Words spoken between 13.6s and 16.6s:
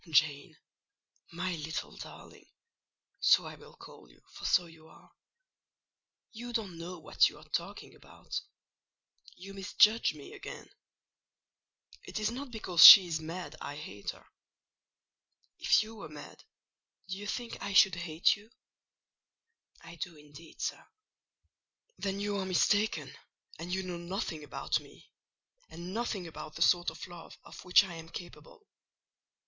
I hate her. If you were mad,